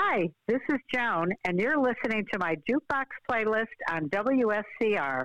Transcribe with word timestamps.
Hi, 0.00 0.28
this 0.46 0.60
is 0.68 0.78
Joan, 0.94 1.28
and 1.44 1.58
you're 1.58 1.76
listening 1.76 2.24
to 2.32 2.38
my 2.38 2.54
jukebox 2.70 3.06
playlist 3.28 3.66
on 3.90 4.08
WSCR. 4.10 5.24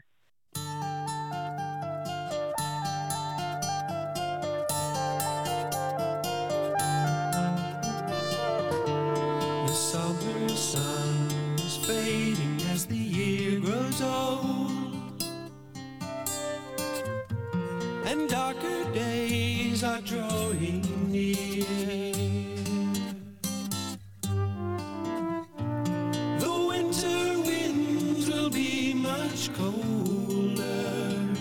much 29.48 29.58
colder. 29.58 31.34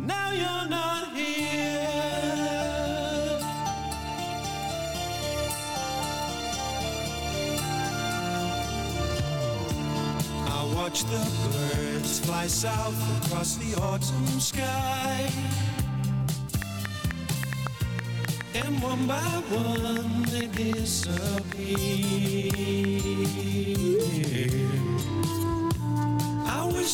Now 0.00 0.30
you're 0.32 0.68
not 0.68 1.14
here. 1.14 1.80
I 10.46 10.72
watch 10.74 11.04
the 11.04 11.22
birds 11.52 12.20
fly 12.20 12.46
south 12.46 13.24
across 13.24 13.56
the 13.56 13.74
autumn 13.80 14.40
sky. 14.40 15.30
And 18.54 18.82
one 18.82 19.06
by 19.06 19.42
one 19.50 20.22
they 20.24 20.46
disappear 20.46 22.20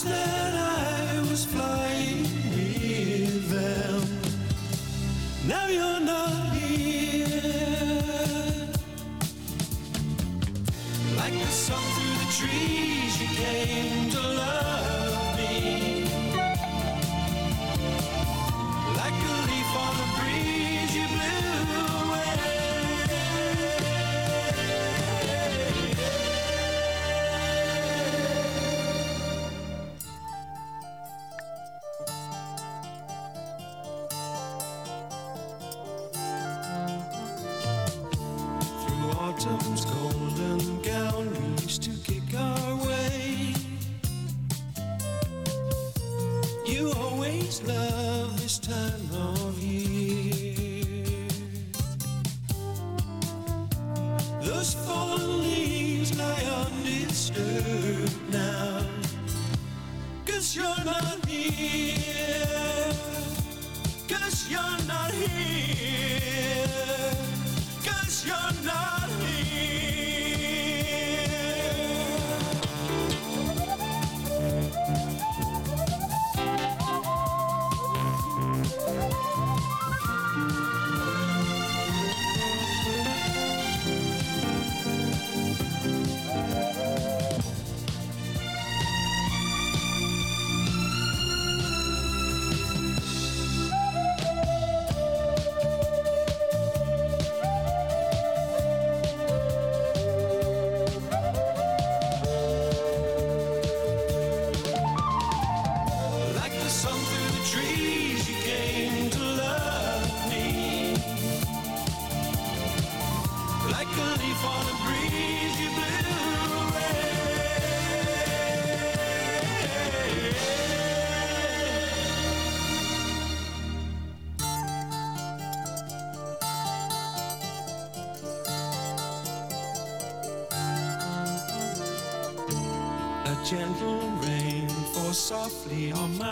that 0.09 0.55
I 0.55 0.76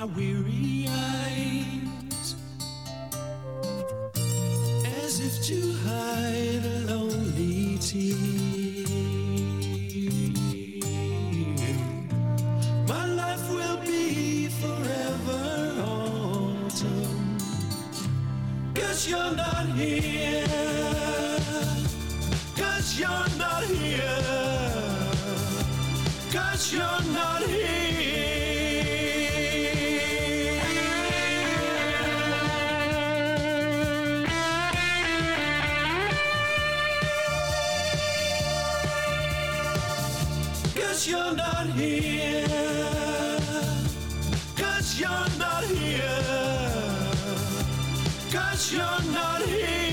my 0.06 0.16
weary 0.16 0.86
eyes 0.88 2.34
as 5.02 5.20
if 5.20 5.42
to 5.42 5.72
hide 5.88 6.64
a 6.64 6.92
lonely 6.92 7.78
tear. 7.78 8.43
Cause 40.94 41.08
you're 41.08 41.34
not 41.34 41.66
here. 41.70 42.46
Cause 44.56 45.00
you're 45.00 45.28
not 45.40 45.64
here. 45.64 46.00
Cause 48.30 48.72
you're 48.72 49.12
not 49.12 49.42
here. 49.42 49.83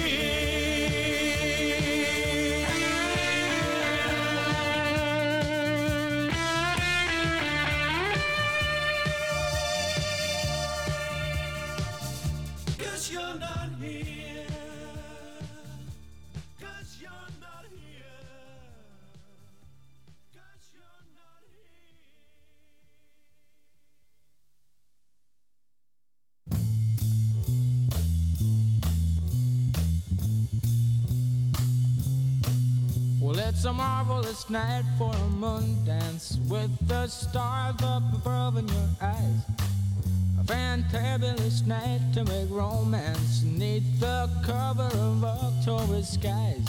It's 33.53 33.65
a 33.65 33.73
marvelous 33.73 34.49
night 34.49 34.85
for 34.97 35.13
a 35.13 35.27
moon 35.27 35.83
dance 35.85 36.39
with 36.47 36.71
the 36.87 37.05
stars 37.07 37.75
up 37.83 38.01
above 38.13 38.55
in 38.55 38.65
your 38.65 38.89
eyes. 39.01 39.41
A 40.39 40.43
fantabulous 40.45 41.67
night 41.67 41.99
to 42.13 42.23
make 42.23 42.49
romance 42.49 43.43
neath 43.43 43.83
the 43.99 44.29
cover 44.45 44.89
of 44.97 45.25
October 45.25 46.01
skies. 46.01 46.65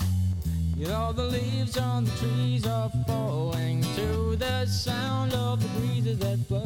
You 0.77 0.89
know 0.89 1.13
the 1.13 1.23
leaves 1.23 1.79
on 1.79 2.05
the 2.05 2.11
trees 2.17 2.67
are 2.67 2.91
falling 3.07 3.83
to 3.95 4.35
the 4.35 4.67
sound 4.67 5.35
of 5.35 5.63
the 5.63 5.69
breezes 5.79 6.19
that 6.19 6.49
blow. 6.49 6.65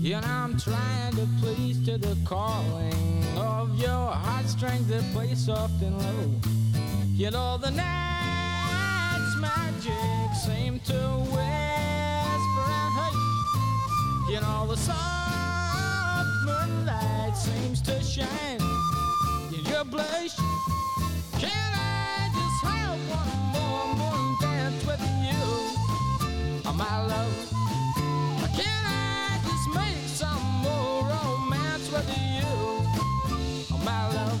You 0.00 0.20
know 0.20 0.26
I'm 0.26 0.58
trying 0.58 1.14
to 1.14 1.28
please 1.40 1.78
to 1.86 1.96
the 1.96 2.16
calling 2.24 3.24
of 3.36 3.78
your 3.78 4.10
heartstrings 4.10 4.88
that 4.88 5.04
play 5.12 5.32
soft 5.36 5.80
and 5.80 5.96
low. 5.96 6.50
You 7.14 7.30
know 7.30 7.56
the 7.56 7.70
night 7.70 8.15
magic 9.40 10.34
seem 10.34 10.80
to 10.80 11.00
whisper 11.32 12.66
and 12.80 12.92
hush. 12.98 14.30
You 14.30 14.40
know 14.40 14.66
the 14.68 14.76
soft 14.76 16.28
moonlight 16.44 17.36
seems 17.36 17.80
to 17.82 18.02
shine 18.02 18.60
in 19.52 19.64
your 19.66 19.84
blush. 19.84 20.36
Can 21.38 21.70
I 21.74 22.30
just 22.34 22.64
have 22.64 22.98
one 23.10 23.38
more 23.54 23.86
moon 23.96 24.36
dance 24.40 24.84
with 24.86 25.00
you, 25.24 25.44
oh, 26.66 26.74
my 26.76 27.06
love? 27.06 27.34
Can 28.56 28.84
I 28.84 29.38
just 29.44 29.68
make 29.74 30.08
some 30.08 30.42
more 30.62 31.04
romance 31.04 31.90
with 31.92 32.08
you, 32.18 32.46
oh, 33.72 33.80
my 33.84 34.08
love? 34.14 34.40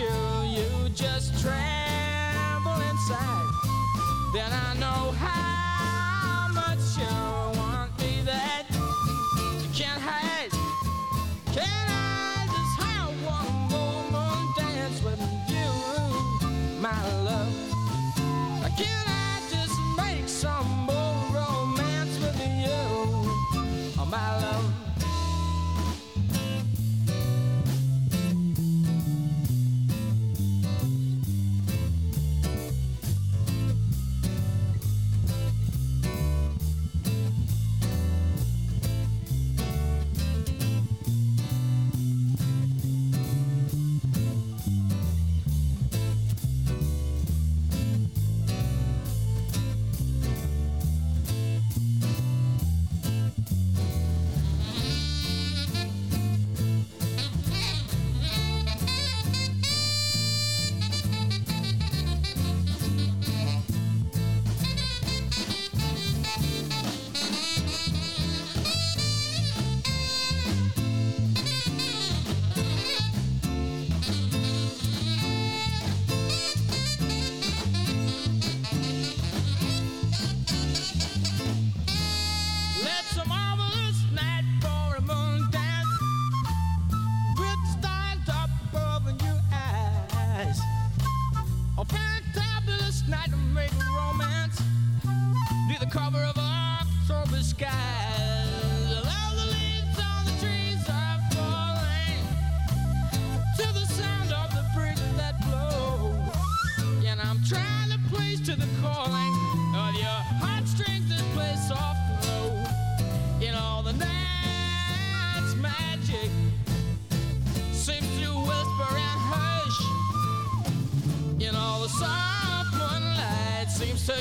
you, 0.00 0.62
you 0.62 0.88
just 0.94 1.38
tremble 1.42 2.80
inside. 2.90 3.50
Then 4.32 4.50
I 4.50 4.74
know 4.78 5.12
how 5.12 5.59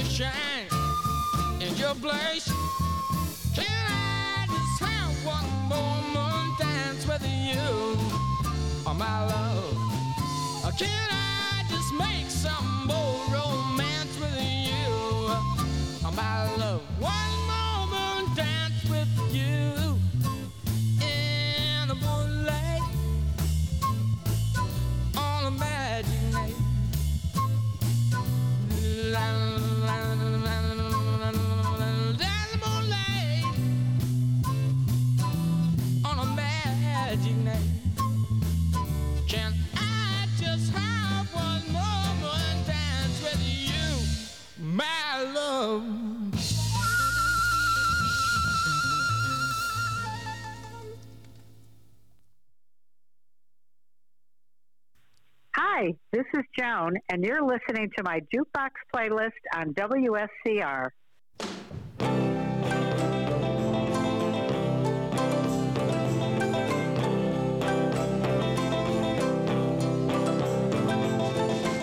shine 0.05 0.67
in 1.61 1.75
your 1.75 1.95
place. 1.95 2.51
Can 3.55 3.65
I 3.65 4.45
just 4.47 4.79
have 4.81 5.25
one 5.25 5.49
more 5.67 6.01
moon 6.13 6.55
dance 6.57 7.05
with 7.07 7.23
you, 7.23 7.97
oh 8.87 8.95
my 8.97 9.25
love? 9.25 9.75
Can 10.77 11.09
I 11.11 11.65
just 11.69 11.93
make 11.93 12.29
some 12.29 12.78
this 56.69 57.01
and 57.09 57.23
you're 57.23 57.41
listening 57.41 57.89
to 57.97 58.03
my 58.03 58.21
jukebox 58.33 58.71
playlist 58.93 59.31
on 59.55 59.73
WSCR. 59.73 60.89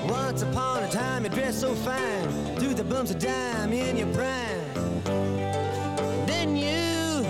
Once 0.09 0.43
upon 0.43 0.85
a 0.85 0.89
time, 0.91 1.25
you 1.25 1.31
dressed 1.31 1.61
so 1.61 1.75
fine, 1.75 2.57
threw 2.57 2.75
the 2.75 2.85
bumps 2.85 3.11
of 3.11 3.19
dime 3.19 3.73
in 3.73 3.97
your 3.97 4.13
prime. 4.15 5.03
Then 6.27 6.57
you, 6.57 7.25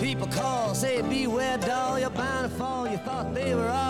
people 0.00 0.26
call, 0.26 0.74
say 0.74 1.00
beware, 1.02 1.58
doll, 1.58 1.98
you're 1.98 2.10
bound 2.10 2.50
to 2.50 2.56
fall. 2.56 2.88
You 2.88 2.98
thought 2.98 3.34
they 3.34 3.54
were 3.54 3.68
all 3.68 3.89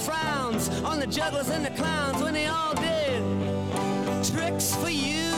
frowns 0.00 0.68
on 0.82 0.98
the 0.98 1.06
jugglers 1.06 1.50
and 1.50 1.64
the 1.64 1.70
clowns 1.70 2.22
when 2.22 2.32
they 2.32 2.46
all 2.46 2.74
did 2.74 3.22
tricks 4.24 4.74
for 4.76 4.90
you. 4.90 5.30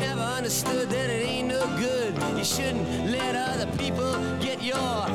Never 0.00 0.20
understood 0.20 0.88
that 0.90 1.10
it 1.10 1.26
ain't 1.26 1.48
no 1.48 1.66
good. 1.76 2.14
You 2.36 2.44
shouldn't 2.44 3.10
let 3.10 3.34
other 3.34 3.66
people 3.76 4.12
get 4.38 4.62
your 4.62 5.07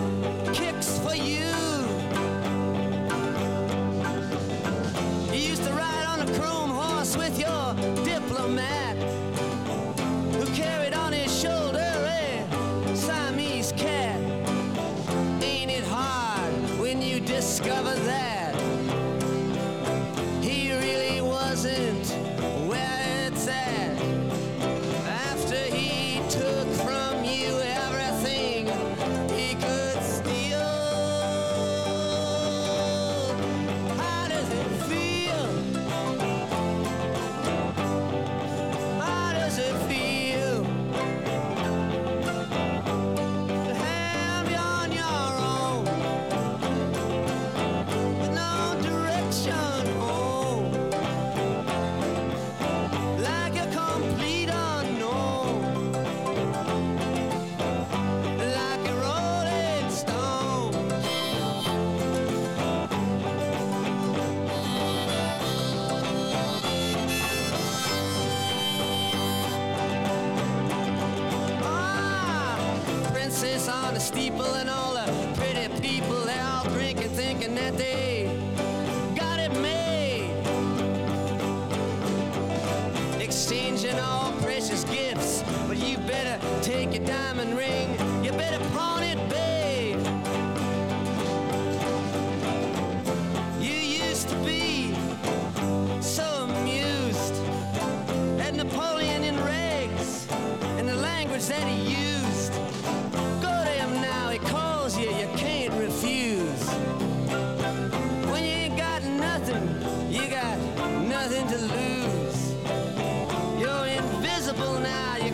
on 73.94 74.00
the 74.00 74.06
steeple 74.06 74.56
and 74.56 74.72
all 74.72 74.96
the 74.96 75.06
pretty 75.36 75.68
people 75.80 76.20
they're 76.22 76.44
all 76.46 76.64
drinking, 76.70 77.10
thinking 77.10 77.54
that 77.54 77.78
they 77.78 78.26
got 79.16 79.40
it 79.40 79.52
made. 79.62 80.32
Exchanging 83.22 84.00
all 84.00 84.32
precious 84.42 84.84
gifts, 84.86 85.44
but 85.68 85.78
you 85.78 85.98
better 86.08 86.40
take 86.64 86.96
your 86.96 87.06
diamond 87.06 87.56
ring, 87.56 87.88
you 88.24 88.32
better 88.32 88.58
pawn 88.70 89.03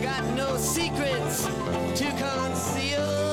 got 0.10 0.26
no 0.34 0.58
secrets 0.58 1.46
to 2.00 2.10
conceal. 2.18 3.29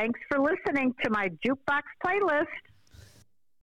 Thanks 0.00 0.20
for 0.30 0.38
listening 0.38 0.94
to 1.04 1.10
my 1.10 1.28
jukebox 1.44 1.82
playlist. 2.02 2.46